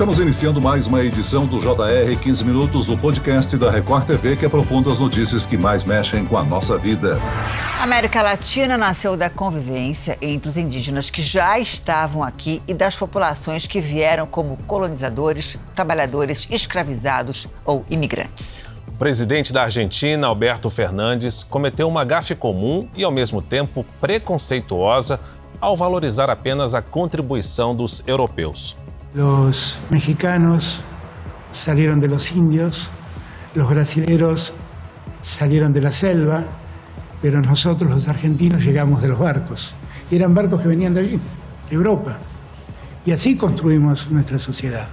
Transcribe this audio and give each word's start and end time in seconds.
Estamos 0.00 0.18
iniciando 0.18 0.62
mais 0.62 0.86
uma 0.86 1.02
edição 1.04 1.44
do 1.44 1.60
JR 1.60 2.18
15 2.22 2.42
Minutos, 2.42 2.88
o 2.88 2.96
podcast 2.96 3.54
da 3.58 3.70
Record 3.70 4.06
TV 4.06 4.34
que 4.34 4.46
aprofunda 4.46 4.90
as 4.90 4.98
notícias 4.98 5.44
que 5.44 5.58
mais 5.58 5.84
mexem 5.84 6.24
com 6.24 6.38
a 6.38 6.42
nossa 6.42 6.78
vida. 6.78 7.18
A 7.78 7.82
América 7.82 8.22
Latina 8.22 8.78
nasceu 8.78 9.14
da 9.14 9.28
convivência 9.28 10.16
entre 10.22 10.48
os 10.48 10.56
indígenas 10.56 11.10
que 11.10 11.20
já 11.20 11.58
estavam 11.58 12.22
aqui 12.22 12.62
e 12.66 12.72
das 12.72 12.96
populações 12.96 13.66
que 13.66 13.78
vieram 13.78 14.24
como 14.24 14.56
colonizadores, 14.66 15.58
trabalhadores 15.74 16.48
escravizados 16.50 17.46
ou 17.62 17.84
imigrantes. 17.90 18.64
O 18.88 18.92
presidente 18.92 19.52
da 19.52 19.64
Argentina, 19.64 20.28
Alberto 20.28 20.70
Fernandes, 20.70 21.44
cometeu 21.44 21.86
uma 21.86 22.06
gafe 22.06 22.34
comum 22.34 22.88
e, 22.96 23.04
ao 23.04 23.12
mesmo 23.12 23.42
tempo, 23.42 23.84
preconceituosa 24.00 25.20
ao 25.60 25.76
valorizar 25.76 26.30
apenas 26.30 26.74
a 26.74 26.80
contribuição 26.80 27.76
dos 27.76 28.02
europeus. 28.06 28.78
Los 29.12 29.76
mexicanos 29.90 30.80
salieron 31.52 31.98
de 31.98 32.06
los 32.06 32.30
indios, 32.30 32.88
los 33.56 33.68
brasileros 33.68 34.52
salieron 35.22 35.72
de 35.72 35.80
la 35.80 35.90
selva, 35.90 36.44
pero 37.20 37.40
nosotros 37.40 37.90
los 37.90 38.06
argentinos 38.06 38.62
llegamos 38.64 39.02
de 39.02 39.08
los 39.08 39.18
barcos. 39.18 39.74
Y 40.12 40.16
eran 40.16 40.32
barcos 40.32 40.60
que 40.60 40.68
venían 40.68 40.94
de 40.94 41.00
allí, 41.00 41.20
de 41.68 41.74
Europa. 41.74 42.18
Y 43.04 43.10
así 43.10 43.36
construimos 43.36 44.08
nuestra 44.10 44.38
sociedad. 44.38 44.88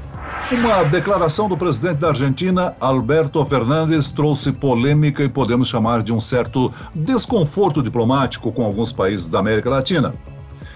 Uma 0.52 0.84
declaração 0.84 1.50
do 1.50 1.58
presidente 1.58 1.98
da 1.98 2.08
Argentina, 2.08 2.74
Alberto 2.80 3.44
Fernandes, 3.46 4.14
trouxe 4.14 4.52
polêmica 4.54 5.22
e 5.22 5.28
podemos 5.28 5.68
chamar 5.68 6.02
de 6.02 6.14
um 6.14 6.22
certo 6.22 6.74
desconforto 6.96 7.84
diplomático 7.84 8.52
com 8.52 8.64
alguns 8.64 8.94
países 8.94 9.28
da 9.28 9.40
América 9.40 9.70
Latina. 9.70 10.14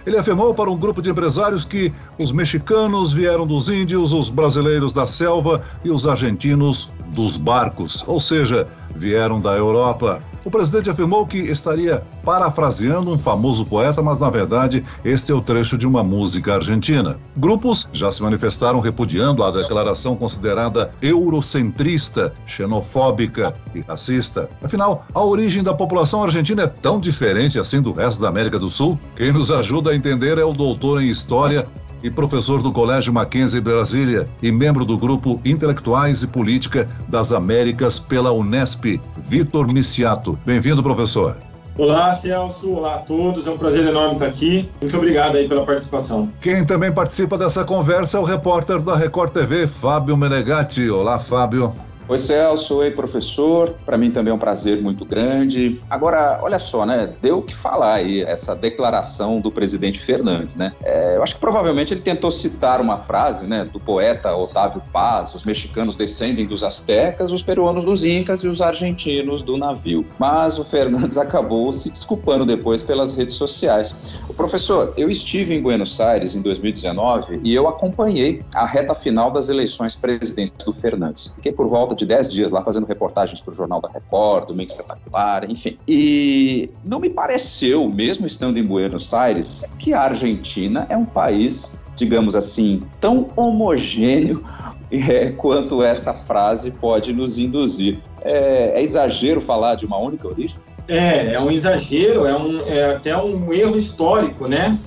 Ele 0.06 0.18
afirmou 0.18 0.54
para 0.54 0.70
um 0.70 0.78
grupo 0.78 1.02
de 1.02 1.10
empresários 1.10 1.66
que 1.66 1.94
os 2.18 2.32
mexicanos 2.32 3.12
vieram 3.14 3.46
dos 3.46 3.70
índios, 3.70 4.14
os 4.14 4.30
brasileiros 4.30 4.92
da 4.92 5.06
selva 5.06 5.64
e 5.84 5.90
os 5.90 6.08
argentinos 6.08 6.90
dos 7.14 7.38
barcos, 7.38 8.04
ou 8.08 8.20
seja, 8.20 8.68
vieram 8.96 9.40
da 9.40 9.52
Europa. 9.52 10.20
O 10.44 10.50
presidente 10.50 10.90
afirmou 10.90 11.26
que 11.26 11.38
estaria 11.38 12.02
parafraseando 12.24 13.14
um 13.14 13.18
famoso 13.18 13.66
poeta, 13.66 14.02
mas 14.02 14.20
na 14.20 14.30
verdade 14.30 14.84
este 15.06 15.32
é 15.32 15.36
o 15.36 15.42
trecho 15.42 15.78
de 15.78 15.86
uma 15.86 16.04
música 16.04 16.56
argentina. 16.56 17.20
Grupos 17.38 17.88
já 17.94 18.12
se 18.12 18.24
manifestaram 18.24 18.80
repudiando 18.80 19.44
a 19.44 19.52
declaração 19.52 20.16
considerada 20.16 20.92
eurocentrista, 21.02 22.34
xenofóbica 22.48 23.54
e 23.76 23.82
racista. 23.82 24.50
Afinal, 24.64 25.06
a 25.14 25.24
origem 25.24 25.62
da 25.62 25.74
população 25.74 26.24
argentina 26.24 26.64
é 26.64 26.68
tão 26.68 27.00
diferente 27.00 27.60
assim 27.60 27.82
do 27.82 27.92
resto 27.92 28.22
da 28.22 28.30
América 28.30 28.58
do 28.58 28.70
Sul? 28.70 29.00
Quem 29.16 29.32
nos 29.32 29.52
ajuda 29.52 29.92
a 29.92 29.96
entender 29.96 30.38
é 30.40 30.44
o 30.44 30.54
doutor 30.54 31.02
em 31.02 31.10
História 31.10 31.68
e 32.04 32.10
professor 32.10 32.62
do 32.62 32.72
Colégio 32.72 33.14
Mackenzie 33.14 33.62
Brasília 33.62 34.28
e 34.42 34.52
membro 34.52 34.86
do 34.86 34.98
grupo 34.98 35.40
Intelectuais 35.46 36.24
e 36.24 36.28
Política 36.28 36.88
das 37.08 37.32
Américas 37.32 38.00
pela 38.00 38.32
Unesp, 38.32 39.00
Vitor 39.18 39.72
Miciato. 39.72 40.38
Bem-vindo, 40.46 40.82
professor. 40.82 41.38
Olá, 41.78 42.12
Celso. 42.14 42.70
Olá 42.72 42.96
a 42.96 43.00
todos. 43.00 43.48
É 43.48 43.52
um 43.52 43.58
prazer 43.58 43.88
enorme 43.88 44.14
estar 44.14 44.28
aqui. 44.28 44.70
Muito 44.82 44.98
obrigado 44.98 45.38
aí 45.38 45.48
pela 45.48 45.66
participação. 45.66 46.30
Quem 46.42 46.66
também 46.66 46.92
participa 46.92 47.38
dessa 47.38 47.64
conversa 47.64 48.18
é 48.18 48.22
o 48.22 48.24
repórter 48.24 48.82
da 48.82 48.96
Record 48.96 49.32
TV, 49.32 49.68
Fábio 49.68 50.18
Menegatti. 50.18 50.90
Olá, 50.90 51.18
Fábio. 51.18 51.74
Oi, 52.12 52.18
Celso. 52.18 52.80
Oi, 52.80 52.92
professor. 52.92 53.74
Para 53.86 53.98
mim 53.98 54.12
também 54.12 54.32
é 54.32 54.36
um 54.36 54.38
prazer 54.38 54.82
muito 54.82 55.06
grande. 55.06 55.80
Agora, 55.90 56.42
olha 56.42 56.60
só, 56.60 56.86
né? 56.86 57.14
Deu 57.22 57.38
o 57.38 57.42
que 57.42 57.56
falar 57.56 57.94
aí 57.94 58.22
essa 58.24 58.54
declaração 58.54 59.40
do 59.40 59.50
presidente 59.50 59.98
Fernandes, 59.98 60.58
né? 60.58 60.74
É, 60.84 61.16
eu 61.16 61.24
acho 61.24 61.36
que 61.36 61.40
provavelmente 61.40 61.94
ele 61.94 62.02
tentou 62.02 62.30
citar 62.30 62.82
uma 62.82 62.98
frase, 62.98 63.48
né, 63.48 63.64
do 63.64 63.80
poeta 63.80 64.36
Otávio 64.36 64.84
Paz: 64.92 65.34
os 65.34 65.46
mexicanos 65.46 65.96
descendem 65.96 66.46
dos 66.46 66.66
astecas, 66.66 67.32
os 67.32 67.42
peruanos 67.42 67.86
dos 67.86 68.04
incas 68.04 68.44
e 68.44 68.50
os 68.50 68.60
argentinos 68.60 69.42
do 69.42 69.56
navio. 69.56 70.06
Mas 70.20 70.60
o 70.60 70.66
Fernandes 70.66 71.16
acabou 71.18 71.72
se 71.72 71.90
desculpando 71.90 72.46
depois 72.46 72.84
pelas 72.84 73.16
redes 73.16 73.36
sociais. 73.36 74.20
O 74.28 74.34
professor, 74.34 74.94
eu 74.98 75.10
estive 75.10 75.56
em 75.56 75.62
Buenos 75.62 76.02
Aires 76.02 76.36
em 76.36 76.42
2019 76.42 77.40
e 77.42 77.54
eu 77.54 77.70
acompanhei 77.70 78.42
a 78.54 78.66
reta 78.66 78.94
final 78.94 79.32
das 79.32 79.48
eleições 79.48 79.96
presidenciais 79.96 80.66
do 80.66 80.74
Fernandes. 80.74 81.36
Fiquei 81.36 81.54
por 81.54 81.68
volta 81.70 82.01
de 82.01 82.01
de 82.02 82.06
10 82.08 82.30
dias 82.30 82.52
lá 82.52 82.62
fazendo 82.62 82.86
reportagens 82.86 83.40
para 83.40 83.54
o 83.54 83.56
Jornal 83.56 83.80
da 83.80 83.90
Record, 83.90 84.48
Domingo 84.48 84.70
Espetacular, 84.70 85.50
enfim. 85.50 85.78
E 85.88 86.70
não 86.84 87.00
me 87.00 87.10
pareceu, 87.10 87.88
mesmo 87.88 88.26
estando 88.26 88.58
em 88.58 88.64
Buenos 88.64 89.14
Aires, 89.14 89.76
que 89.78 89.94
a 89.94 90.02
Argentina 90.02 90.88
é 90.90 90.98
um 90.98 91.06
país, 91.06 91.84
digamos 91.96 92.36
assim, 92.36 92.82
tão 93.00 93.28
homogêneo 93.36 94.44
é, 94.92 95.30
quanto 95.32 95.84
essa 95.84 96.14
frase 96.14 96.72
pode 96.72 97.14
nos 97.14 97.38
induzir. 97.38 98.00
É, 98.24 98.80
é, 98.80 98.82
exagero 98.82 99.40
falar 99.40 99.76
de 99.76 99.86
uma 99.86 100.00
única 100.00 100.28
origem? 100.28 100.58
É, 100.88 101.34
é 101.34 101.40
um 101.40 101.52
exagero, 101.52 102.26
é, 102.26 102.36
um, 102.36 102.62
é 102.68 102.96
até 102.96 103.16
um 103.16 103.54
erro 103.54 103.78
histórico, 103.78 104.48
né? 104.48 104.78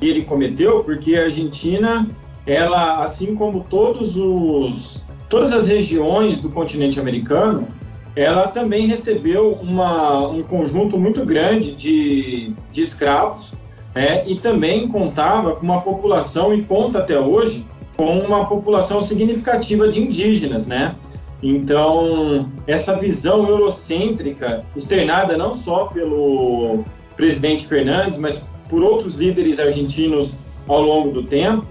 Que 0.00 0.08
ele 0.08 0.22
cometeu, 0.22 0.82
porque 0.82 1.14
a 1.14 1.24
Argentina, 1.24 2.08
ela, 2.44 3.02
assim 3.02 3.36
como 3.36 3.64
todos 3.64 4.16
os 4.16 5.05
todas 5.28 5.52
as 5.52 5.66
regiões 5.66 6.38
do 6.38 6.48
continente 6.48 7.00
americano, 7.00 7.66
ela 8.14 8.48
também 8.48 8.86
recebeu 8.86 9.52
uma, 9.60 10.26
um 10.28 10.42
conjunto 10.42 10.98
muito 10.98 11.24
grande 11.24 11.72
de, 11.72 12.54
de 12.72 12.80
escravos 12.80 13.54
né, 13.94 14.22
e 14.26 14.36
também 14.36 14.88
contava 14.88 15.56
com 15.56 15.64
uma 15.64 15.80
população, 15.80 16.52
e 16.52 16.62
conta 16.64 17.00
até 17.00 17.18
hoje, 17.18 17.66
com 17.96 18.18
uma 18.20 18.46
população 18.46 19.00
significativa 19.00 19.88
de 19.88 20.02
indígenas, 20.02 20.66
né? 20.66 20.94
Então, 21.42 22.50
essa 22.66 22.94
visão 22.96 23.48
eurocêntrica, 23.48 24.64
externada 24.74 25.36
não 25.36 25.54
só 25.54 25.84
pelo 25.86 26.84
presidente 27.16 27.66
Fernandes, 27.66 28.18
mas 28.18 28.44
por 28.68 28.82
outros 28.82 29.14
líderes 29.14 29.58
argentinos 29.58 30.36
ao 30.66 30.82
longo 30.82 31.10
do 31.10 31.22
tempo, 31.22 31.66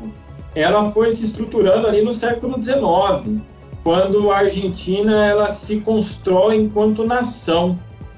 ela 0.56 0.86
foi 0.86 1.14
se 1.14 1.26
estruturando 1.26 1.86
ali 1.86 2.02
no 2.02 2.14
século 2.14 2.62
XIX, 2.62 3.42
quando 3.84 4.32
a 4.32 4.38
Argentina 4.38 5.28
ela 5.28 5.50
se 5.50 5.82
constrói 5.82 6.56
enquanto 6.56 7.06
nação, 7.06 7.78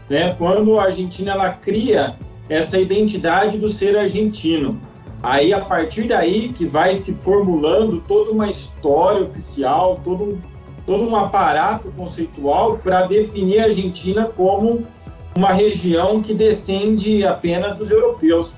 né? 0.10 0.34
Quando 0.38 0.80
a 0.80 0.84
Argentina 0.84 1.32
ela 1.32 1.50
cria 1.50 2.16
essa 2.48 2.80
identidade 2.80 3.58
do 3.58 3.68
ser 3.68 3.98
argentino. 3.98 4.80
Aí 5.22 5.52
a 5.52 5.60
partir 5.60 6.04
daí 6.04 6.50
que 6.50 6.66
vai 6.66 6.96
se 6.96 7.16
formulando 7.16 8.02
toda 8.08 8.32
uma 8.32 8.50
história 8.50 9.24
oficial, 9.24 10.00
todo 10.06 10.24
um, 10.24 10.38
todo 10.86 11.04
um 11.04 11.16
aparato 11.16 11.92
conceitual 11.92 12.78
para 12.78 13.08
definir 13.08 13.60
a 13.60 13.66
Argentina 13.66 14.26
como 14.26 14.86
uma 15.36 15.52
região 15.52 16.22
que 16.22 16.34
descende 16.34 17.26
apenas 17.26 17.76
dos 17.76 17.92
europeus. 17.92 18.56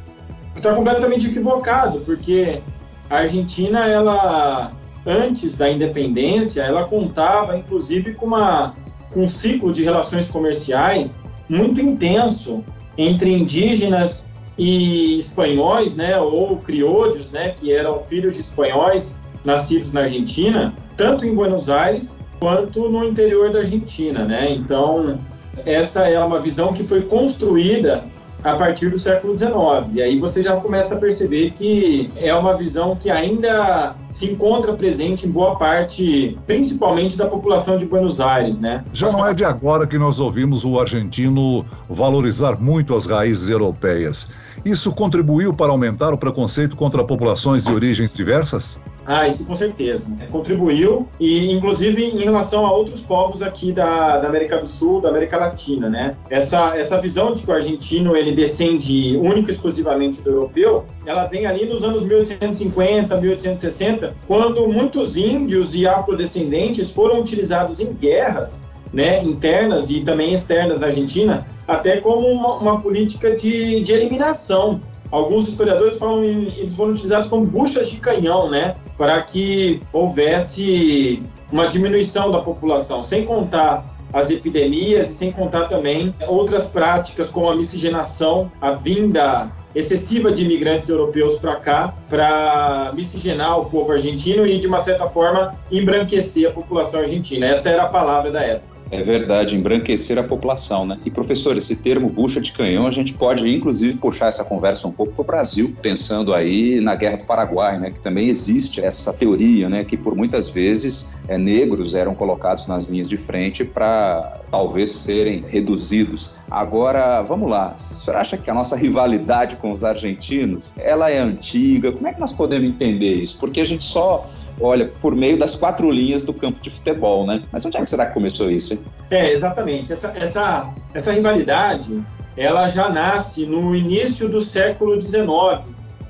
Está 0.56 0.76
completamente 0.76 1.28
equivocado, 1.28 2.02
porque 2.02 2.62
a 3.10 3.18
Argentina, 3.18 3.88
ela, 3.88 4.72
antes 5.06 5.58
da 5.58 5.70
independência, 5.70 6.62
ela 6.62 6.84
contava, 6.84 7.58
inclusive, 7.58 8.14
com, 8.14 8.28
uma, 8.28 8.76
com 9.12 9.24
um 9.24 9.28
ciclo 9.28 9.74
de 9.74 9.84
relações 9.84 10.30
comerciais 10.30 11.18
muito 11.50 11.82
intenso 11.82 12.64
entre 12.98 13.32
indígenas 13.34 14.30
e 14.58 15.18
espanhóis, 15.18 15.96
né, 15.96 16.20
ou 16.20 16.58
criolhos, 16.58 17.32
né, 17.32 17.50
que 17.50 17.74
eram 17.74 18.02
filhos 18.02 18.36
de 18.36 18.42
espanhóis 18.42 19.18
nascidos 19.44 19.94
na 19.94 20.02
Argentina, 20.02 20.74
tanto 20.98 21.26
em 21.26 21.34
Buenos 21.34 21.70
Aires 21.70 22.20
quanto 22.40 22.90
no 22.90 23.04
interior 23.06 23.52
da 23.52 23.60
Argentina, 23.60 24.26
né? 24.26 24.52
Então, 24.52 25.20
essa 25.66 26.08
é 26.10 26.20
uma 26.24 26.40
visão 26.40 26.74
que 26.74 26.84
foi 26.84 27.02
construída 27.02 28.04
a 28.44 28.56
partir 28.56 28.90
do 28.90 28.98
século 28.98 29.38
XIX. 29.38 29.54
E 29.94 30.02
aí 30.02 30.20
você 30.20 30.42
já 30.42 30.56
começa 30.58 30.96
a 30.96 30.98
perceber 30.98 31.52
que 31.52 32.10
é 32.18 32.34
uma 32.34 32.56
visão 32.56 32.96
que 32.96 33.10
ainda 33.10 33.96
se 34.10 34.32
encontra 34.32 34.74
presente 34.74 35.28
em 35.28 35.32
boa 35.32 35.58
parte, 35.58 36.38
principalmente 36.48 37.18
da 37.18 37.28
população 37.28 37.78
de 37.78 37.86
Buenos 37.86 38.20
Aires, 38.20 38.60
né? 38.60 38.84
Já 38.94 39.12
não 39.12 39.26
é 39.26 39.34
de 39.34 39.44
agora 39.44 39.86
que 39.86 39.98
nós 39.98 40.20
ouvimos 40.20 40.64
o 40.66 40.80
argentino 40.80 41.66
valorizar 41.90 42.60
muito 42.60 42.96
as 42.96 43.06
raízes 43.06 43.50
europeias. 43.50 44.30
Isso 44.66 44.92
contribuiu 44.92 45.54
para 45.54 45.72
aumentar 45.72 46.14
o 46.14 46.18
preconceito 46.18 46.76
contra 46.76 47.04
populações 47.04 47.64
de 47.64 47.72
origens 47.72 48.14
diversas? 48.14 48.80
Ah, 49.12 49.28
isso 49.28 49.44
com 49.44 49.56
certeza. 49.56 50.12
Contribuiu, 50.32 51.08
e 51.20 51.52
inclusive 51.52 52.06
em 52.06 52.20
relação 52.20 52.64
a 52.64 52.72
outros 52.72 53.02
povos 53.02 53.42
aqui 53.42 53.72
da, 53.72 54.20
da 54.20 54.28
América 54.28 54.60
do 54.60 54.68
Sul, 54.68 55.02
da 55.02 55.10
América 55.10 55.36
Latina, 55.36 55.90
né? 55.90 56.16
Essa, 56.30 56.78
essa 56.78 57.02
visão 57.02 57.34
de 57.34 57.42
que 57.42 57.50
o 57.50 57.54
argentino 57.54 58.16
ele 58.16 58.32
descende 58.32 59.18
único 59.18 59.50
e 59.50 59.52
exclusivamente 59.52 60.22
do 60.22 60.30
europeu, 60.30 60.86
ela 61.08 61.26
vem 61.26 61.48
ali 61.48 61.66
nos 61.66 61.84
anos 61.84 62.04
1850, 62.04 63.18
1860, 63.20 64.16
quando 64.28 64.68
muitos 64.68 65.18
índios 65.18 65.74
e 65.74 65.88
afrodescendentes 65.88 66.92
foram 66.92 67.20
utilizados 67.20 67.80
em 67.80 67.92
guerras 67.92 68.62
né, 68.94 69.24
internas 69.24 69.90
e 69.90 70.02
também 70.02 70.36
externas 70.36 70.78
da 70.78 70.86
Argentina, 70.86 71.48
até 71.68 72.00
como 72.00 72.28
uma, 72.28 72.58
uma 72.58 72.80
política 72.80 73.36
de, 73.36 73.82
de 73.82 73.92
eliminação 73.92 74.80
alguns 75.12 75.48
historiadores 75.48 75.98
falam 75.98 76.24
em 76.24 76.50
eles 76.60 76.76
foram 76.76 76.92
utilizados 76.92 77.28
como 77.28 77.44
buchas 77.44 77.90
de 77.90 77.98
canhão, 77.98 78.50
né, 78.50 78.76
para 79.00 79.22
que 79.22 79.82
houvesse 79.94 81.24
uma 81.50 81.68
diminuição 81.68 82.30
da 82.30 82.42
população, 82.42 83.02
sem 83.02 83.24
contar 83.24 83.86
as 84.12 84.30
epidemias 84.30 85.10
e 85.10 85.16
sem 85.16 85.32
contar 85.32 85.68
também 85.68 86.14
outras 86.28 86.68
práticas 86.68 87.32
como 87.32 87.50
a 87.50 87.56
miscigenação, 87.56 88.50
a 88.60 88.72
vinda 88.72 89.50
excessiva 89.74 90.34
de 90.34 90.44
imigrantes 90.44 90.90
europeus 90.90 91.40
para 91.40 91.56
cá, 91.56 91.94
para 92.10 92.92
miscigenar 92.94 93.62
o 93.62 93.66
povo 93.66 93.90
argentino 93.94 94.46
e, 94.46 94.60
de 94.60 94.68
uma 94.68 94.80
certa 94.80 95.08
forma, 95.08 95.58
embranquecer 95.72 96.50
a 96.50 96.52
população 96.52 97.00
argentina. 97.00 97.46
Essa 97.46 97.70
era 97.70 97.84
a 97.84 97.88
palavra 97.88 98.32
da 98.32 98.42
época. 98.42 98.79
É 98.92 99.04
verdade, 99.04 99.56
embranquecer 99.56 100.18
a 100.18 100.24
população, 100.24 100.86
né? 100.86 101.00
E 101.06 101.12
professor, 101.12 101.56
esse 101.56 101.84
termo 101.84 102.10
bucha 102.10 102.42
de 102.42 102.52
canhão, 102.52 102.88
a 102.88 102.92
gente 102.92 103.14
pode 103.14 103.48
inclusive 103.48 103.98
puxar 103.98 104.28
essa 104.28 104.44
conversa 104.44 104.88
um 104.88 104.92
pouco 104.92 105.14
para 105.14 105.22
o 105.22 105.26
Brasil, 105.26 105.76
pensando 105.82 106.34
aí 106.34 106.82
na 106.82 106.96
Guerra 106.96 107.18
do 107.18 107.26
Paraguai, 107.26 107.80
né? 107.80 107.92
Que 107.92 108.02
também 108.02 108.30
existe 108.30 108.82
essa 108.82 109.14
teoria, 109.14 109.70
né? 109.70 109.84
Que 109.84 109.96
por 109.96 110.16
muitas 110.16 110.50
vezes 110.50 111.14
é, 111.28 111.38
negros 111.38 111.94
eram 111.94 112.16
colocados 112.16 112.66
nas 112.68 112.86
linhas 112.86 113.08
de 113.08 113.18
frente 113.18 113.64
para 113.64 114.40
talvez 114.50 114.92
serem 114.92 115.46
reduzidos. 115.48 116.38
Agora, 116.50 117.22
vamos 117.22 117.48
lá, 117.50 117.76
o 117.78 117.80
senhor 117.80 118.18
acha 118.18 118.38
que 118.38 118.50
a 118.50 118.54
nossa 118.54 118.76
rivalidade 118.76 119.56
com 119.58 119.72
os 119.72 119.84
argentinos, 119.84 120.74
ela 120.80 121.12
é 121.12 121.20
antiga? 121.20 121.92
Como 121.92 122.08
é 122.08 122.14
que 122.14 122.20
nós 122.20 122.34
podemos 122.34 122.70
entender 122.70 123.14
isso? 123.14 123.38
Porque 123.40 123.62
a 123.62 123.66
gente 123.66 123.84
só 123.84 124.28
olha 124.60 124.92
por 125.02 125.16
meio 125.16 125.38
das 125.38 125.56
quatro 125.56 125.90
linhas 125.92 126.24
do 126.24 126.34
campo 126.34 126.62
de 126.62 126.70
futebol, 126.70 127.26
né? 127.26 127.42
Mas 127.52 127.66
onde 127.66 127.78
é 127.78 127.82
que 127.82 127.90
será 127.90 128.08
que 128.08 128.14
começou 128.14 128.52
isso? 128.52 128.79
É, 129.10 129.32
exatamente. 129.32 129.92
Essa, 129.92 130.14
essa, 130.16 130.74
essa 130.94 131.12
rivalidade, 131.12 132.04
ela 132.38 132.68
já 132.68 132.90
nasce 132.90 133.46
no 133.46 133.76
início 133.76 134.30
do 134.30 134.40
século 134.40 135.00
XIX, 135.00 135.28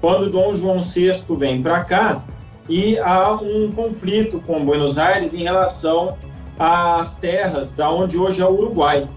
quando 0.02 0.30
Dom 0.30 0.56
João 0.56 0.82
VI 0.82 1.24
vem 1.38 1.62
para 1.62 1.84
cá 1.84 2.24
e 2.68 3.00
há 3.00 3.34
um 3.34 3.72
conflito 3.72 4.40
com 4.46 4.64
Buenos 4.64 5.00
Aires 5.00 5.34
em 5.34 5.44
relação 5.44 6.18
às 6.58 7.16
terras 7.16 7.74
da 7.74 7.92
onde 7.92 8.18
hoje 8.18 8.42
é 8.42 8.46
o 8.46 8.52
Uruguai. 8.52 9.08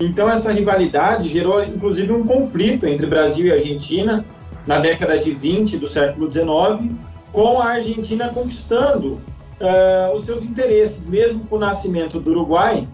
Então 0.00 0.28
essa 0.28 0.52
rivalidade 0.52 1.28
gerou 1.28 1.62
inclusive 1.64 2.12
um 2.12 2.24
conflito 2.24 2.86
entre 2.86 3.06
Brasil 3.06 3.46
e 3.46 3.52
Argentina 3.52 4.24
na 4.66 4.78
década 4.78 5.18
de 5.18 5.32
20 5.32 5.78
do 5.78 5.86
século 5.86 6.30
XIX 6.30 6.94
com 7.32 7.60
a 7.60 7.70
Argentina 7.70 8.28
conquistando 8.28 9.20
uh, 9.62 10.14
os 10.14 10.26
seus 10.26 10.42
interesses, 10.42 11.06
mesmo 11.06 11.46
com 11.46 11.56
o 11.56 11.58
nascimento 11.58 12.20
do 12.20 12.32
Uruguai, 12.32 12.86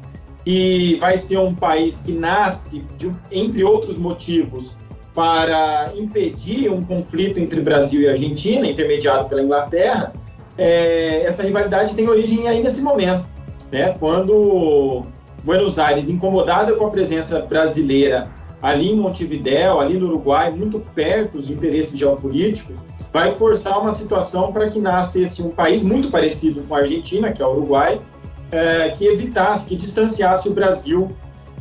que 0.45 0.97
vai 1.01 1.17
ser 1.17 1.39
um 1.39 1.55
país 1.55 2.03
que 2.03 2.13
nasce, 2.13 2.85
de, 2.97 3.11
entre 3.33 3.65
outros 3.65 3.97
motivos, 3.97 4.77
para 5.15 5.93
impedir 5.97 6.71
um 6.71 6.83
conflito 6.83 7.41
entre 7.41 7.61
Brasil 7.61 8.03
e 8.03 8.09
Argentina, 8.09 8.69
intermediado 8.69 9.29
pela 9.29 9.43
Inglaterra, 9.43 10.13
é, 10.57 11.25
essa 11.25 11.43
rivalidade 11.43 11.95
tem 11.95 12.09
origem 12.09 12.49
aí 12.49 12.63
nesse 12.63 12.83
momento, 12.83 13.27
né? 13.71 13.95
quando 13.99 15.05
Buenos 15.43 15.79
Aires, 15.79 16.09
incomodada 16.09 16.75
com 16.75 16.87
a 16.87 16.91
presença 16.91 17.41
brasileira 17.41 18.31
ali 18.61 18.91
em 18.91 18.97
Montevidéu, 18.97 19.81
ali 19.81 19.97
no 19.97 20.07
Uruguai, 20.07 20.51
muito 20.51 20.81
perto 20.95 21.33
dos 21.33 21.51
interesses 21.51 21.99
geopolíticos, 21.99 22.85
vai 23.13 23.33
forçar 23.33 23.81
uma 23.81 23.93
situação 23.93 24.53
para 24.53 24.69
que 24.69 24.79
nascesse 24.79 25.43
um 25.43 25.51
país 25.51 25.83
muito 25.83 26.11
parecido 26.11 26.63
com 26.63 26.75
a 26.75 26.79
Argentina, 26.79 27.33
que 27.33 27.43
é 27.43 27.47
o 27.47 27.51
Uruguai, 27.51 28.01
é, 28.51 28.91
que 28.91 29.07
evitasse, 29.07 29.67
que 29.67 29.77
distanciasse 29.77 30.49
o 30.49 30.53
Brasil 30.53 31.11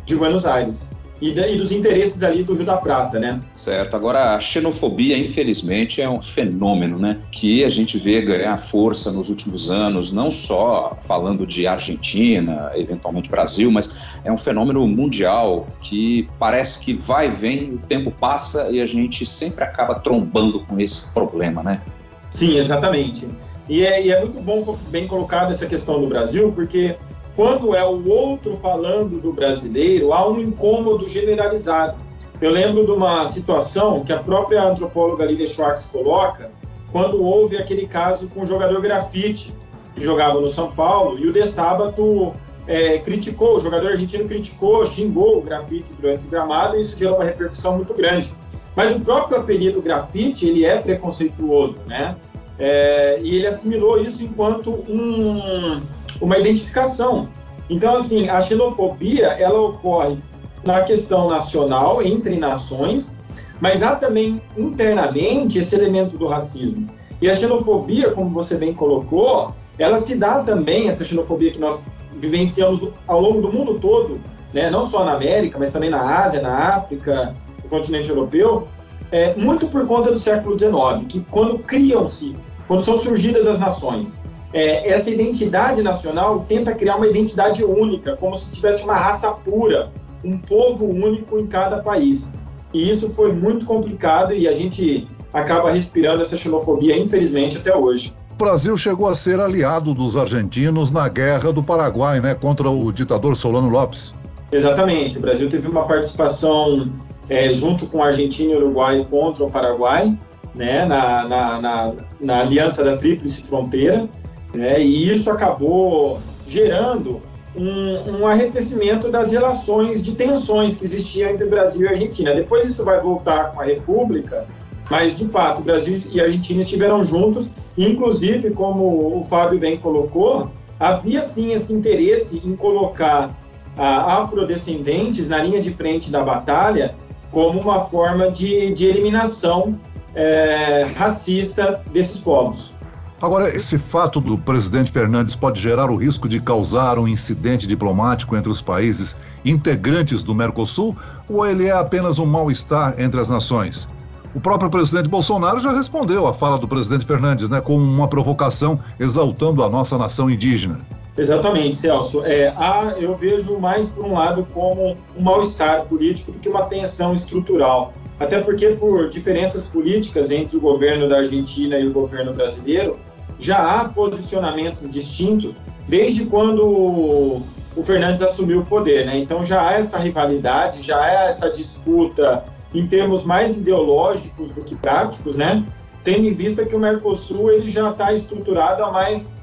de 0.06 0.16
Buenos 0.16 0.46
Aires 0.46 0.90
e, 1.22 1.32
e, 1.32 1.58
dos 1.58 1.72
interesses 1.72 2.22
ali 2.24 2.44
do 2.44 2.54
Rio 2.54 2.66
da 2.66 2.78
Prata, 2.78 3.20
né? 3.20 3.40
Certo. 3.54 3.96
Agora, 3.96 4.36
a 4.36 4.40
xenofobia, 4.40 5.18
infelizmente, 5.18 6.02
é 6.02 6.10
um 6.10 6.22
fenômeno, 6.22 7.00
né? 7.00 7.20
Que 7.32 7.64
a 7.64 7.70
gente 7.70 7.98
vê 7.98 8.22
ganhar 8.22 8.56
força 8.58 9.12
nos 9.12 9.30
últimos 9.30 9.72
anos, 9.72 10.12
não 10.12 10.30
só 10.30 10.96
falando 11.00 11.46
de 11.46 11.66
Argentina, 11.66 12.72
eventualmente 12.76 13.30
Brasil, 13.30 13.72
mas 13.72 14.20
é 14.24 14.32
um 14.32 14.38
fenômeno 14.38 14.86
mundial 14.88 15.66
que 15.82 16.28
parece 16.38 16.86
que 16.86 16.94
vai, 16.94 17.30
vem, 17.30 17.72
o 17.72 17.78
tempo 17.78 18.12
passa 18.12 18.70
e 18.70 18.80
a 18.80 18.86
gente 18.86 19.26
sempre 19.26 19.64
acaba 19.64 19.96
trombando 19.96 20.60
com 20.66 20.80
esse 20.80 21.14
problema, 21.14 21.64
né? 21.64 21.82
Sim, 22.30 22.58
exatamente. 22.58 23.28
E 23.70 23.86
é, 23.86 24.06
e 24.06 24.12
é 24.12 24.20
muito 24.22 24.42
bom, 24.42 24.78
bem 24.90 25.08
colocado 25.08 25.52
essa 25.52 25.66
questão 25.66 26.00
do 26.00 26.08
Brasil, 26.08 26.52
porque 26.54 26.96
quando 27.38 27.76
é 27.76 27.86
o 27.86 28.10
outro 28.10 28.58
falando 28.58 29.22
do 29.22 29.32
brasileiro, 29.32 30.12
há 30.12 30.28
um 30.28 30.40
incômodo 30.40 31.08
generalizado. 31.08 32.04
Eu 32.42 32.50
lembro 32.50 32.84
de 32.84 32.92
uma 32.92 33.28
situação 33.28 34.04
que 34.04 34.12
a 34.12 34.18
própria 34.18 34.64
antropóloga 34.64 35.24
Lídia 35.24 35.46
Schwartz 35.46 35.86
coloca, 35.86 36.50
quando 36.92 37.24
houve 37.24 37.56
aquele 37.56 37.86
caso 37.86 38.28
com 38.28 38.42
o 38.42 38.46
jogador 38.46 38.82
grafite, 38.82 39.54
que 39.94 40.04
jogava 40.04 40.42
no 40.42 40.50
São 40.50 40.72
Paulo, 40.72 41.20
e 41.20 41.28
o 41.28 41.32
De 41.32 41.46
Sábato 41.46 42.34
é, 42.66 42.98
criticou, 42.98 43.58
o 43.58 43.60
jogador 43.60 43.92
argentino 43.92 44.28
criticou, 44.28 44.84
xingou 44.84 45.38
o 45.38 45.42
grafite 45.42 45.94
durante 45.94 46.26
o 46.26 46.30
gramado, 46.32 46.76
e 46.76 46.82
isso 46.82 46.98
gerou 46.98 47.18
uma 47.18 47.24
repercussão 47.24 47.76
muito 47.76 47.94
grande. 47.94 48.34
Mas 48.76 48.96
o 48.96 49.00
próprio 49.00 49.38
apelido 49.38 49.80
grafite, 49.80 50.48
ele 50.48 50.66
é 50.66 50.80
preconceituoso, 50.80 51.78
né? 51.86 52.16
É, 52.58 53.20
e 53.22 53.36
ele 53.36 53.46
assimilou 53.46 54.00
isso 54.00 54.24
enquanto 54.24 54.72
um, 54.90 55.80
uma 56.22 56.38
identificação. 56.38 57.30
Então, 57.70 57.96
assim, 57.96 58.30
a 58.30 58.42
xenofobia, 58.42 59.28
ela 59.28 59.60
ocorre 59.60 60.18
na 60.66 60.82
questão 60.82 61.30
nacional, 61.30 62.02
entre 62.02 62.38
nações, 62.38 63.16
mas 63.60 63.84
há 63.84 63.96
também 63.96 64.42
internamente 64.58 65.60
esse 65.60 65.76
elemento 65.76 66.18
do 66.18 66.28
racismo. 66.28 66.88
E 67.22 67.30
a 67.30 67.34
xenofobia, 67.34 68.12
como 68.12 68.30
você 68.30 68.58
bem 68.58 68.74
colocou, 68.74 69.54
ela 69.78 69.98
se 69.98 70.16
dá 70.16 70.40
também, 70.40 70.88
essa 70.88 71.04
xenofobia 71.04 71.52
que 71.52 71.60
nós 71.60 71.84
vivenciamos 72.20 72.90
ao 73.08 73.22
longo 73.22 73.42
do 73.42 73.52
mundo 73.52 73.80
todo, 73.80 74.20
né, 74.54 74.70
não 74.70 74.86
só 74.86 75.04
na 75.04 75.14
América, 75.14 75.58
mas 75.60 75.72
também 75.72 75.90
na 75.90 76.24
Ásia, 76.24 76.42
na 76.42 76.76
África, 76.76 77.34
no 77.64 77.70
continente 77.70 78.10
europeu, 78.10 78.68
é, 79.12 79.36
muito 79.36 79.68
por 79.68 79.86
conta 79.88 80.12
do 80.12 80.18
século 80.18 80.58
XIX, 80.58 81.08
que 81.08 81.22
quando 81.32 81.60
criam-se, 81.60 82.36
quando 82.68 82.84
são 82.84 82.98
surgidas 82.98 83.48
as 83.48 83.60
nações, 83.60 84.20
é, 84.58 84.90
essa 84.90 85.12
identidade 85.12 85.84
nacional 85.84 86.44
tenta 86.50 86.74
criar 86.74 86.96
uma 86.96 87.06
identidade 87.06 87.64
única, 87.64 88.18
como 88.18 88.36
se 88.36 88.52
tivesse 88.52 88.84
uma 88.84 88.96
raça 88.96 89.30
pura, 89.32 89.92
um 90.26 90.36
povo 90.36 90.86
único 90.86 91.38
em 91.38 91.46
cada 91.46 91.80
país. 91.84 92.32
E 92.74 92.90
isso 92.90 93.08
foi 93.12 93.32
muito 93.32 93.68
complicado 93.68 94.34
e 94.34 94.48
a 94.48 94.54
gente 94.54 95.08
acaba 95.32 95.70
respirando 95.70 96.24
essa 96.24 96.36
xenofobia, 96.36 96.98
infelizmente, 96.98 97.58
até 97.58 97.76
hoje. 97.76 98.16
O 98.32 98.36
Brasil 98.36 98.76
chegou 98.80 99.08
a 99.08 99.14
ser 99.14 99.40
aliado 99.40 99.94
dos 99.94 100.18
argentinos 100.18 100.90
na 100.90 101.08
guerra 101.08 101.54
do 101.54 101.62
Paraguai, 101.62 102.20
né, 102.20 102.34
contra 102.34 102.68
o 102.68 102.92
ditador 102.92 103.36
Solano 103.36 103.70
Lopes. 103.70 104.16
Exatamente. 104.52 105.20
O 105.20 105.22
Brasil 105.22 105.48
teve 105.50 105.68
uma 105.68 105.86
participação 105.86 106.92
é, 107.30 107.54
junto 107.54 107.86
com 107.86 108.02
a 108.02 108.08
Argentina 108.08 108.54
e 108.54 108.56
o 108.56 108.62
Uruguai 108.62 109.06
contra 109.08 109.44
o 109.44 109.52
Paraguai, 109.52 110.18
né, 110.56 110.84
na, 110.84 111.28
na, 111.28 111.62
na, 111.62 111.94
na 112.20 112.40
aliança 112.40 112.84
da 112.84 112.98
Tríplice 112.98 113.44
Fronteira. 113.44 114.10
Né? 114.58 114.82
E 114.82 115.12
isso 115.12 115.30
acabou 115.30 116.20
gerando 116.48 117.22
um, 117.56 118.22
um, 118.22 118.28
arrefecimento 118.28 119.08
das 119.08 119.32
relações 119.32 120.04
de 120.04 120.16
tensões 120.16 120.78
que 120.78 120.84
existiam 120.84 121.30
entre 121.30 121.46
Brasil 121.46 121.86
e 121.86 121.90
Argentina. 121.90 122.34
Depois 122.34 122.66
isso 122.66 122.84
vai 122.84 123.00
voltar 123.00 123.52
com 123.52 123.62
a 123.62 123.64
República, 123.64 124.48
mas 124.90 125.16
de 125.16 125.28
fato, 125.28 125.62
Brasil 125.62 126.02
e 126.12 126.20
Argentina 126.20 126.62
estiveram 126.62 127.04
juntos, 127.04 127.52
inclusive, 127.78 128.50
como 128.50 129.20
o 129.20 129.24
Fábio 129.24 129.60
bem 129.60 129.78
colocou, 129.78 130.50
havia 130.80 131.22
sim 131.22 131.52
esse 131.52 131.72
interesse 131.72 132.42
em 132.44 132.56
colocar 132.56 133.38
ah, 133.78 134.24
afrodescendentes 134.24 135.30
na 135.30 135.38
linha 135.38 135.62
de 135.62 135.72
frente 135.72 136.10
da 136.10 136.24
batalha 136.24 136.96
como 137.32 137.60
uma 137.60 137.82
forma 137.82 138.32
de, 138.32 138.74
de 138.74 138.88
eliminação 138.88 139.80
é, 140.16 140.88
racista 140.96 141.84
desses 141.92 142.18
povos. 142.18 142.74
Agora, 143.20 143.50
esse 143.50 143.80
fato 143.80 144.22
do 144.22 144.38
presidente 144.38 144.92
Fernandes 144.92 145.36
pode 145.36 145.60
gerar 145.60 145.90
o 145.90 145.96
risco 145.96 146.30
de 146.30 146.40
causar 146.40 147.00
um 147.00 147.08
incidente 147.08 147.66
diplomático 147.66 148.36
entre 148.36 148.52
os 148.52 148.62
países 148.62 149.18
integrantes 149.44 150.22
do 150.22 150.36
Mercosul 150.36 150.96
ou 151.28 151.44
ele 151.44 151.66
é 151.66 151.72
apenas 151.72 152.20
um 152.20 152.28
mal-estar 152.28 152.94
entre 153.00 153.20
as 153.20 153.28
nações? 153.28 153.88
O 154.36 154.40
próprio 154.40 154.70
presidente 154.70 155.10
Bolsonaro 155.10 155.60
já 155.60 155.72
respondeu 155.72 156.28
à 156.28 156.34
fala 156.34 156.60
do 156.60 156.68
presidente 156.68 157.08
Fernandes, 157.08 157.50
né, 157.50 157.60
com 157.60 157.76
uma 157.76 158.08
provocação 158.08 158.80
exaltando 159.00 159.64
a 159.64 159.70
nossa 159.70 159.98
nação 159.98 160.30
indígena. 160.30 160.78
Exatamente, 161.18 161.76
Celso. 161.76 162.24
É, 162.24 162.50
há, 162.50 162.96
eu 162.98 163.16
vejo 163.16 163.58
mais, 163.58 163.88
por 163.88 164.06
um 164.06 164.14
lado, 164.14 164.48
como 164.54 164.96
um 165.18 165.22
mal-estar 165.22 165.86
político 165.86 166.32
do 166.32 166.40
que 166.40 166.48
uma 166.48 166.66
tensão 166.66 167.14
estrutural. 167.14 167.94
Até 168.20 168.40
porque, 168.40 168.70
por 168.70 169.10
diferenças 169.10 169.66
políticas 169.66 170.32
entre 170.32 170.58
o 170.58 170.62
governo 170.62 171.08
da 171.08 171.18
Argentina 171.18 171.80
e 171.80 171.88
o 171.88 171.92
governo 171.92 172.34
brasileiro, 172.34 172.98
já 173.40 173.58
há 173.58 173.90
posicionamentos 173.90 174.88
distintos 174.90 175.54
desde 175.88 176.26
quando 176.26 177.44
o 177.78 177.84
Fernandes 177.84 178.22
assumiu 178.22 178.62
o 178.62 178.66
poder, 178.66 179.06
né? 179.06 179.18
Então 179.18 179.46
já 179.46 179.70
há 179.70 179.74
essa 179.74 180.00
rivalidade, 180.00 180.82
já 180.82 181.00
há 181.00 181.26
essa 181.26 181.50
disputa 181.52 182.44
em 182.74 182.88
termos 182.88 183.24
mais 183.24 183.56
ideológicos 183.56 184.52
do 184.52 184.62
que 184.62 184.76
práticos, 184.76 185.36
né? 185.36 185.64
Tendo 186.04 186.26
em 186.26 186.34
vista 186.34 186.66
que 186.66 186.76
o 186.76 186.80
Mercosul 186.80 187.52
ele 187.52 187.68
já 187.68 187.92
está 187.92 188.12
estruturado 188.12 188.84
há 188.84 188.92
mais 188.92 189.36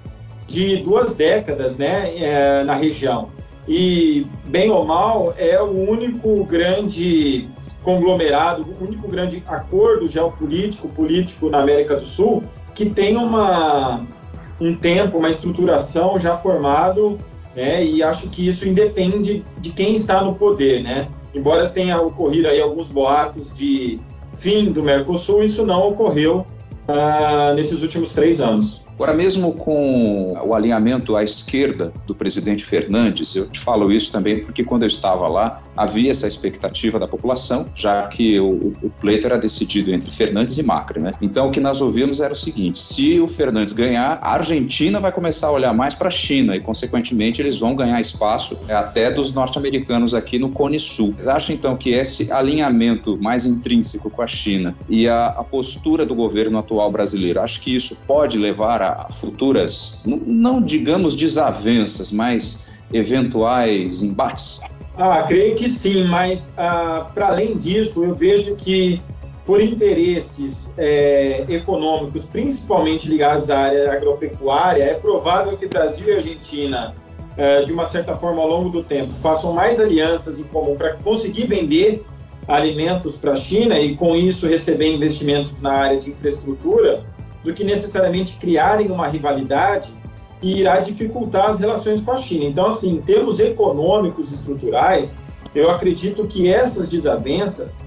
de 0.54 0.76
duas 0.78 1.16
décadas, 1.16 1.76
né, 1.76 2.16
é, 2.16 2.62
na 2.62 2.75
região. 2.75 3.28
E 3.66 4.26
bem 4.46 4.70
ou 4.70 4.84
mal 4.84 5.34
é 5.37 5.61
o 5.61 5.90
único 5.90 6.44
grande 6.44 7.49
conglomerado, 7.82 8.64
o 8.80 8.84
único 8.84 9.08
grande 9.08 9.42
acordo 9.46 10.06
geopolítico 10.06 10.88
político 10.88 11.50
na 11.50 11.61
América 11.61 11.96
do 11.96 12.06
Sul 12.06 12.42
que 12.75 12.90
tem 12.90 13.16
uma 13.16 14.06
um 14.61 14.75
tempo, 14.75 15.18
uma 15.18 15.28
estruturação 15.28 16.18
já 16.18 16.37
formado, 16.37 17.18
né? 17.56 17.84
E 17.84 18.02
acho 18.02 18.28
que 18.28 18.46
isso 18.46 18.66
independe 18.68 19.44
de 19.58 19.70
quem 19.70 19.94
está 19.94 20.23
no 20.23 20.34
poder, 20.34 20.82
né? 20.82 21.08
Embora 21.34 21.68
tenha 21.68 22.00
ocorrido 22.00 22.49
aí 22.49 22.61
alguns 22.61 22.88
boatos 22.88 23.52
de 23.52 23.99
fim 24.32 24.70
do 24.70 24.82
Mercosul, 24.82 25.42
isso 25.42 25.66
não 25.66 25.88
ocorreu 25.88 26.46
uh, 26.88 27.54
nesses 27.54 27.82
últimos 27.82 28.12
três 28.12 28.40
anos. 28.40 28.84
Agora, 28.95 29.13
mesmo 29.13 29.53
com 29.55 30.39
o 30.45 30.55
alinhamento 30.55 31.17
à 31.17 31.25
esquerda 31.25 31.93
do 32.07 32.15
presidente 32.15 32.65
Fernandes, 32.65 33.35
eu 33.35 33.49
te 33.49 33.59
falo 33.59 33.91
isso 33.91 34.11
também 34.11 34.43
porque 34.45 34.63
quando 34.63 34.83
eu 34.83 34.89
estava 34.89 35.27
lá, 35.27 35.63
havia 35.77 36.11
essa 36.11 36.29
expectativa 36.29 36.99
da 36.99 37.09
população, 37.09 37.69
já 37.75 38.07
que 38.07 38.39
o, 38.39 38.73
o 38.83 38.91
pleito 39.01 39.27
era 39.27 39.37
decidido 39.37 39.93
entre 39.93 40.11
Fernandes 40.11 40.59
e 40.59 40.63
Macri, 40.63 41.01
né? 41.01 41.13
Então, 41.21 41.49
o 41.49 41.51
que 41.51 41.61
nós 41.61 41.81
ouvimos 41.81 42.21
era 42.21 42.33
o 42.33 42.37
seguinte: 42.37 42.79
se 42.79 43.19
o 43.19 43.27
Fernandes 43.27 43.73
ganhar, 43.73 44.19
a 44.23 44.35
Argentina 44.35 45.01
vai 45.01 45.11
começar 45.11 45.49
a 45.49 45.53
olhar 45.53 45.75
mais 45.75 45.95
para 45.95 46.09
a 46.09 46.11
China 46.11 46.55
e, 46.55 46.61
consequentemente, 46.61 47.43
eles 47.43 47.59
vão 47.59 47.75
ganhar 47.75 48.01
espaço 48.01 48.61
até 48.69 49.11
dos 49.11 49.33
norte-americanos 49.33 50.15
aqui 50.15 50.39
no 50.39 50.51
Cone 50.51 50.79
Sul. 50.79 51.17
Eu 51.19 51.31
acho, 51.31 51.53
então, 51.53 51.77
que 51.77 51.91
esse 51.91 52.31
alinhamento 52.31 53.19
mais 53.21 53.45
intrínseco 53.45 54.11
com 54.11 54.23
a 54.23 54.27
China 54.27 54.77
e 54.89 55.09
a, 55.09 55.27
a 55.27 55.45
postura 55.45 56.07
do 56.07 56.15
governo 56.15 56.59
atual 56.59 56.91
brasileiro, 56.93 57.41
acho 57.41 57.61
que 57.61 57.75
isso 57.75 58.05
pode 58.07 58.39
levar 58.39 58.83
para 58.85 59.09
futuras, 59.11 60.03
não 60.05 60.61
digamos 60.61 61.14
desavenças, 61.14 62.12
mas 62.12 62.73
eventuais 62.93 64.03
embates? 64.03 64.61
Ah, 64.97 65.23
creio 65.23 65.57
que 65.57 65.69
sim, 65.69 66.05
mas 66.05 66.53
ah, 66.57 67.11
para 67.14 67.29
além 67.29 67.57
disso, 67.57 68.05
eu 68.05 68.14
vejo 68.14 68.55
que 68.57 69.03
por 69.45 69.61
interesses 69.61 70.73
é, 70.79 71.45
econômicos, 71.49 72.25
principalmente 72.25 73.09
ligados 73.09 73.50
à 73.50 73.59
área 73.59 73.93
agropecuária, 73.93 74.83
é 74.85 74.95
provável 74.95 75.57
que 75.57 75.67
Brasil 75.67 76.09
e 76.09 76.12
Argentina, 76.12 76.95
é, 77.37 77.62
de 77.62 77.73
uma 77.73 77.85
certa 77.85 78.14
forma, 78.14 78.41
ao 78.41 78.49
longo 78.49 78.71
do 78.71 78.83
tempo, 78.83 79.12
façam 79.21 79.53
mais 79.53 79.81
alianças 79.81 80.38
em 80.38 80.45
comum 80.45 80.76
para 80.76 80.95
conseguir 80.95 81.47
vender 81.47 82.05
alimentos 82.49 83.17
para 83.17 83.33
a 83.33 83.37
China 83.37 83.79
e, 83.79 83.97
com 83.97 84.14
isso, 84.17 84.47
receber 84.47 84.95
investimentos 84.95 85.61
na 85.61 85.73
área 85.73 85.99
de 85.99 86.11
infraestrutura, 86.11 87.05
do 87.45 87.53
que 87.53 87.63
necessariamente 87.63 88.37
criarem 88.39 88.91
uma 88.91 89.07
rivalidade 89.07 89.95
que 90.41 90.61
irá 90.61 90.81
dificultar 90.81 91.51
as 91.51 91.61
relações 91.61 92.01
com 92.01 92.13
a 92.13 92.17
China. 92.17 92.45
Então, 92.45 92.67
assim, 92.67 92.95
em 92.95 93.01
termos 93.01 93.39
econômicos 93.41 94.33
estruturais, 94.33 95.15
eu 95.55 95.71
acredito 95.71 96.27
que 96.27 96.53
essas 96.53 96.89
desavenças 96.89 97.79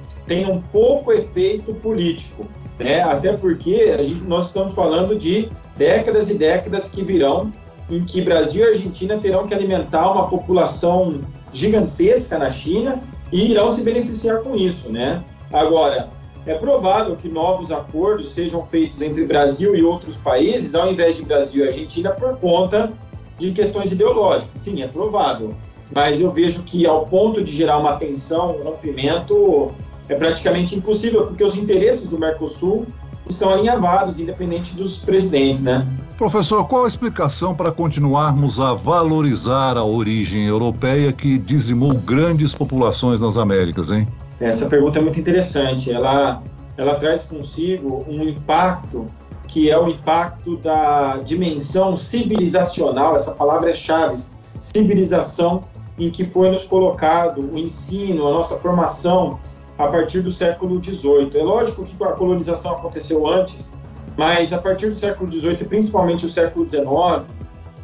um 0.50 0.60
pouco 0.60 1.14
efeito 1.14 1.74
político, 1.76 2.46
né? 2.78 3.02
Até 3.02 3.34
porque 3.34 3.96
a 3.98 4.04
gente, 4.04 4.24
nós 4.24 4.48
estamos 4.48 4.74
falando 4.74 5.16
de 5.16 5.50
décadas 5.78 6.30
e 6.30 6.34
décadas 6.34 6.90
que 6.90 7.04
virão 7.04 7.52
em 7.90 8.04
que 8.04 8.22
Brasil 8.22 8.66
e 8.66 8.70
Argentina 8.70 9.18
terão 9.18 9.48
que 9.48 9.54
alimentar 9.54 10.12
uma 10.12 10.28
população 10.28 11.22
gigantesca 11.54 12.38
na 12.38 12.52
China 12.52 13.02
e 13.32 13.52
irão 13.52 13.74
se 13.74 13.82
beneficiar 13.84 14.40
com 14.40 14.54
isso, 14.56 14.92
né? 14.92 15.24
Agora, 15.52 16.10
é 16.48 16.56
provável 16.56 17.16
que 17.16 17.28
novos 17.28 17.72
acordos 17.72 18.30
sejam 18.30 18.66
feitos 18.66 19.02
entre 19.02 19.26
Brasil 19.26 19.76
e 19.76 19.84
outros 19.84 20.18
países, 20.18 20.74
ao 20.76 20.92
invés 20.92 21.18
de 21.18 21.24
Brasil 21.24 21.66
e 21.66 21.68
Argentina, 21.68 22.12
por 22.12 22.38
conta 22.38 22.94
de 23.38 23.52
questões 23.52 23.92
ideológicas. 23.92 24.52
Sim, 24.56 24.82
é 24.82 24.88
provável. 24.88 25.54
Mas 25.94 26.22
eu 26.22 26.32
vejo 26.32 26.64
que, 26.64 26.86
ao 26.86 27.06
ponto 27.06 27.44
de 27.44 27.52
gerar 27.52 27.78
uma 27.78 27.98
tensão, 27.98 28.58
um 28.58 28.64
rompimento, 28.64 29.72
é 30.08 30.16
praticamente 30.16 30.76
impossível, 30.76 31.28
porque 31.28 31.44
os 31.44 31.56
interesses 31.56 32.08
do 32.08 32.18
Mercosul 32.18 32.86
estão 33.30 33.50
alinhavados, 33.50 34.20
independente 34.20 34.74
dos 34.74 35.00
presidentes, 35.00 35.62
né? 35.62 35.86
Professor, 36.18 36.66
qual 36.66 36.86
a 36.86 36.88
explicação 36.88 37.54
para 37.54 37.72
continuarmos 37.72 38.60
a 38.60 38.74
valorizar 38.74 39.78
a 39.78 39.84
origem 39.84 40.46
europeia 40.46 41.12
que 41.12 41.38
dizimou 41.38 41.94
grandes 41.94 42.56
populações 42.56 43.20
nas 43.20 43.38
Américas, 43.38 43.92
hein? 43.92 44.08
Essa 44.40 44.68
pergunta 44.68 45.00
é 45.00 45.02
muito 45.02 45.20
interessante. 45.20 45.92
Ela, 45.92 46.44
ela 46.78 46.96
traz 46.96 47.24
consigo 47.24 48.06
um 48.08 48.24
impacto 48.24 49.08
que 49.48 49.72
é 49.72 49.80
o 49.80 49.88
impacto 49.88 50.58
da 50.58 51.18
dimensão 51.18 51.98
civilizacional, 51.98 53.16
essa 53.16 53.32
palavra 53.32 53.72
é 53.72 53.74
chave, 53.74 54.16
civilização 54.60 55.64
em 55.98 56.12
que 56.12 56.26
foi 56.26 56.50
nos 56.52 56.66
colocado 56.66 57.50
o 57.52 57.58
ensino, 57.58 58.28
a 58.28 58.32
nossa 58.32 58.58
formação 58.58 59.40
a 59.78 59.88
partir 59.88 60.22
do 60.22 60.30
século 60.30 60.84
XVIII. 60.84 61.32
É 61.34 61.44
lógico 61.44 61.84
que 61.86 62.04
a 62.04 62.12
colonização 62.12 62.74
aconteceu 62.74 63.26
antes, 63.26 63.74
mas 64.18 64.52
a 64.52 64.58
partir 64.58 64.90
do 64.90 64.96
século 64.96 65.32
XVIII, 65.32 65.66
principalmente 65.66 66.26
o 66.26 66.30
século 66.30 66.68
XIX, 66.68 66.86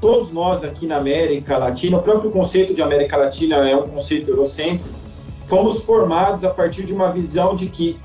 todos 0.01 0.31
nós 0.31 0.63
aqui 0.63 0.85
na 0.85 0.97
América 0.97 1.57
Latina, 1.57 1.97
o 1.97 2.01
próprio 2.01 2.29
conceito 2.29 2.73
de 2.73 2.81
América 2.81 3.15
Latina 3.15 3.67
é 3.67 3.75
um 3.75 3.87
conceito 3.87 4.29
eurocêntrico, 4.29 5.02
fomos 5.47 5.81
formados 5.81 6.43
a 6.43 6.49
partir 6.49 6.85
de 6.85 6.93
uma 6.93 7.11
visão 7.11 7.53
de 7.53 7.67
que 7.67 7.99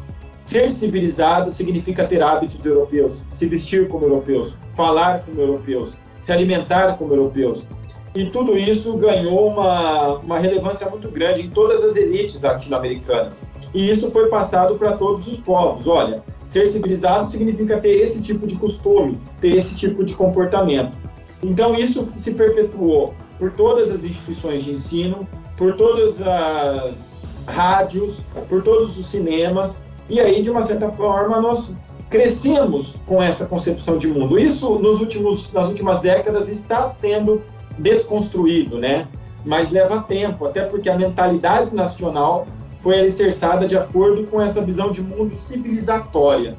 ser 0.44 0.72
civilizado 0.72 1.50
significa 1.50 2.06
ter 2.06 2.22
hábitos 2.22 2.64
europeus, 2.64 3.24
se 3.32 3.46
vestir 3.46 3.86
como 3.88 4.06
europeus, 4.06 4.56
falar 4.74 5.22
como 5.24 5.40
europeus, 5.40 5.94
se 6.22 6.32
alimentar 6.32 6.96
como 6.96 7.12
europeus. 7.12 7.66
E 8.14 8.30
tudo 8.30 8.56
isso 8.56 8.96
ganhou 8.96 9.48
uma, 9.48 10.16
uma 10.16 10.38
relevância 10.38 10.88
muito 10.88 11.10
grande 11.10 11.42
em 11.42 11.50
todas 11.50 11.84
as 11.84 11.96
elites 11.96 12.40
latino-americanas. 12.40 13.46
E 13.74 13.90
isso 13.90 14.10
foi 14.10 14.28
passado 14.28 14.76
para 14.76 14.94
todos 14.94 15.26
os 15.26 15.36
povos. 15.36 15.86
Olha, 15.86 16.24
ser 16.48 16.66
civilizado 16.66 17.30
significa 17.30 17.78
ter 17.78 18.00
esse 18.00 18.20
tipo 18.22 18.46
de 18.46 18.56
costume, 18.56 19.20
ter 19.40 19.54
esse 19.54 19.74
tipo 19.74 20.02
de 20.02 20.14
comportamento. 20.14 20.96
Então 21.42 21.74
isso 21.74 22.06
se 22.16 22.32
perpetuou 22.32 23.14
por 23.38 23.52
todas 23.52 23.90
as 23.90 24.02
instituições 24.02 24.64
de 24.64 24.72
ensino, 24.72 25.28
por 25.56 25.76
todas 25.76 26.20
as 26.22 27.17
rádios, 27.48 28.24
por 28.48 28.62
todos 28.62 28.98
os 28.98 29.06
cinemas, 29.06 29.82
e 30.08 30.20
aí, 30.20 30.42
de 30.42 30.50
uma 30.50 30.62
certa 30.62 30.88
forma, 30.90 31.40
nós 31.40 31.74
crescemos 32.08 33.00
com 33.04 33.22
essa 33.22 33.46
concepção 33.46 33.98
de 33.98 34.08
mundo. 34.08 34.38
Isso, 34.38 34.78
nos 34.78 35.00
últimos, 35.00 35.52
nas 35.52 35.68
últimas 35.68 36.00
décadas, 36.00 36.48
está 36.48 36.86
sendo 36.86 37.42
desconstruído, 37.78 38.78
né? 38.78 39.06
Mas 39.44 39.70
leva 39.70 40.00
tempo, 40.00 40.46
até 40.46 40.64
porque 40.64 40.88
a 40.88 40.96
mentalidade 40.96 41.74
nacional 41.74 42.46
foi 42.80 42.98
alicerçada 42.98 43.66
de 43.66 43.76
acordo 43.76 44.26
com 44.26 44.40
essa 44.40 44.62
visão 44.62 44.90
de 44.90 45.02
mundo 45.02 45.36
civilizatória. 45.36 46.56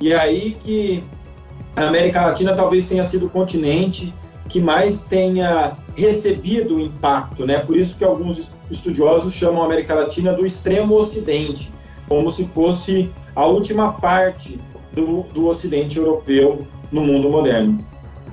E 0.00 0.12
é 0.12 0.18
aí 0.18 0.56
que 0.58 1.02
a 1.74 1.86
América 1.86 2.26
Latina 2.26 2.54
talvez 2.54 2.86
tenha 2.86 3.04
sido 3.04 3.26
o 3.26 3.30
continente 3.30 4.14
que 4.52 4.60
mais 4.60 5.02
tenha 5.02 5.74
recebido 5.96 6.78
impacto, 6.78 7.46
né? 7.46 7.58
Por 7.60 7.74
isso 7.74 7.96
que 7.96 8.04
alguns 8.04 8.52
estudiosos 8.70 9.32
chamam 9.32 9.62
a 9.62 9.64
América 9.64 9.94
Latina 9.94 10.34
do 10.34 10.44
extremo 10.44 10.94
Ocidente, 10.94 11.72
como 12.06 12.30
se 12.30 12.44
fosse 12.48 13.10
a 13.34 13.46
última 13.46 13.94
parte 13.94 14.60
do, 14.92 15.22
do 15.32 15.46
Ocidente 15.46 15.96
europeu 15.96 16.66
no 16.92 17.00
mundo 17.00 17.30
moderno. 17.30 17.78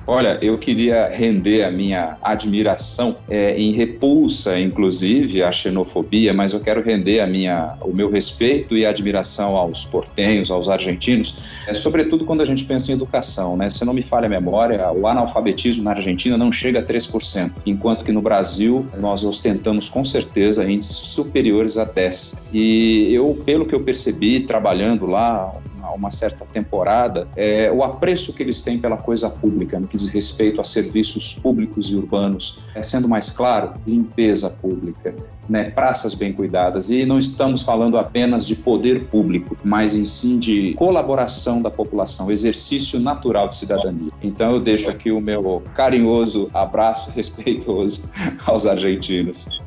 Olha, 0.06 0.38
eu 0.42 0.58
queria 0.58 1.08
render 1.08 1.62
a 1.64 1.70
minha 1.70 2.16
admiração 2.22 3.16
é, 3.28 3.56
em 3.56 3.72
repulsa, 3.72 4.58
inclusive, 4.58 5.42
à 5.42 5.52
xenofobia, 5.52 6.32
mas 6.32 6.52
eu 6.52 6.60
quero 6.60 6.82
render 6.82 7.20
a 7.20 7.26
minha, 7.26 7.76
o 7.80 7.92
meu 7.92 8.10
respeito 8.10 8.76
e 8.76 8.84
admiração 8.84 9.56
aos 9.56 9.84
portenhos, 9.84 10.50
aos 10.50 10.68
argentinos, 10.68 11.62
é, 11.66 11.74
sobretudo 11.74 12.24
quando 12.24 12.40
a 12.40 12.44
gente 12.44 12.64
pensa 12.64 12.90
em 12.90 12.94
educação. 12.94 13.56
Né? 13.56 13.70
Se 13.70 13.84
não 13.84 13.92
me 13.92 14.02
falha 14.02 14.26
a 14.26 14.28
memória, 14.28 14.90
o 14.92 15.06
analfabetismo 15.06 15.84
na 15.84 15.92
Argentina 15.92 16.36
não 16.36 16.50
chega 16.50 16.80
a 16.80 16.82
3%, 16.82 17.52
enquanto 17.64 18.04
que 18.04 18.12
no 18.12 18.22
Brasil 18.22 18.86
nós 18.98 19.24
ostentamos 19.24 19.88
com 19.88 20.04
certeza 20.04 20.70
índices 20.70 20.96
superiores 20.96 21.78
a 21.78 21.86
10%. 21.86 22.40
E 22.52 23.12
eu, 23.12 23.40
pelo 23.44 23.64
que 23.64 23.74
eu 23.74 23.80
percebi, 23.80 24.40
trabalhando 24.40 25.06
lá, 25.06 25.52
uma 25.92 26.10
certa 26.10 26.44
temporada, 26.44 27.28
é, 27.36 27.70
o 27.70 27.82
apreço 27.82 28.32
que 28.32 28.42
eles 28.42 28.62
têm 28.62 28.78
pela 28.78 28.96
coisa 28.96 29.28
pública, 29.28 29.78
no 29.78 29.86
que 29.86 29.96
diz 29.96 30.10
respeito 30.10 30.60
a 30.60 30.64
serviços 30.64 31.34
públicos 31.34 31.90
e 31.90 31.96
urbanos, 31.96 32.60
é, 32.74 32.82
sendo 32.82 33.08
mais 33.08 33.30
claro, 33.30 33.74
limpeza 33.86 34.50
pública, 34.50 35.14
né, 35.48 35.70
praças 35.70 36.14
bem 36.14 36.32
cuidadas. 36.32 36.90
E 36.90 37.04
não 37.04 37.18
estamos 37.18 37.62
falando 37.62 37.98
apenas 37.98 38.46
de 38.46 38.56
poder 38.56 39.06
público, 39.06 39.56
mas 39.64 39.94
em 39.94 40.04
sim 40.04 40.38
de 40.38 40.74
colaboração 40.74 41.60
da 41.62 41.70
população, 41.70 42.30
exercício 42.30 43.00
natural 43.00 43.48
de 43.48 43.56
cidadania. 43.56 44.10
Então 44.22 44.54
eu 44.54 44.60
deixo 44.60 44.88
aqui 44.90 45.10
o 45.10 45.20
meu 45.20 45.62
carinhoso 45.74 46.48
abraço 46.52 47.10
respeitoso 47.10 48.08
aos 48.46 48.66
argentinos. 48.66 49.60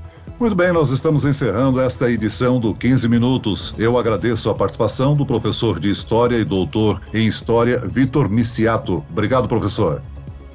Muito 0.44 0.58
bem, 0.58 0.74
nós 0.74 0.92
estamos 0.92 1.24
encerrando 1.24 1.80
esta 1.80 2.12
edição 2.12 2.60
do 2.60 2.76
15 2.76 3.08
Minutos. 3.08 3.74
Eu 3.78 3.98
agradeço 3.98 4.50
a 4.50 4.54
participação 4.54 5.16
do 5.16 5.26
professor 5.26 5.80
de 5.80 5.90
História 5.90 6.36
e 6.36 6.44
doutor 6.44 7.02
em 7.14 7.26
História, 7.26 7.78
Vitor 7.78 8.28
Miciato. 8.28 9.02
Obrigado, 9.10 9.48
professor. 9.48 10.02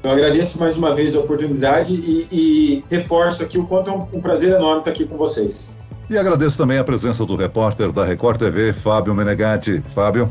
Eu 0.03 0.11
agradeço 0.11 0.61
mais 0.61 0.77
uma 0.77 0.95
vez 0.95 1.17
a 1.17 1.21
oportunidade 1.21 1.95
e, 1.95 2.29
e 2.31 2.85
reforço 2.91 3.43
aqui 3.43 3.57
o 3.57 3.67
quanto 3.67 3.89
é 3.89 3.93
um, 3.95 4.07
um 4.13 4.21
prazer 4.21 4.53
enorme 4.53 4.81
estar 4.81 4.91
aqui 4.91 5.07
com 5.07 5.17
vocês. 5.17 5.75
E 6.11 6.19
agradeço 6.19 6.59
também 6.59 6.77
a 6.77 6.85
presença 6.85 7.25
do 7.25 7.35
repórter 7.35 7.91
da 7.91 8.05
Record 8.05 8.39
TV, 8.39 8.75
Fábio 8.75 9.15
Menegatti. 9.15 9.83
Fábio. 9.95 10.31